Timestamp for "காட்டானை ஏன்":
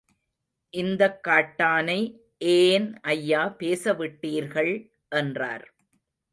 1.27-2.99